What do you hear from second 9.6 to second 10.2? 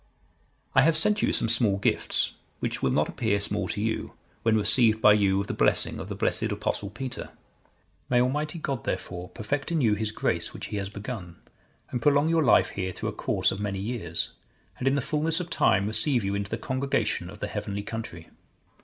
in you His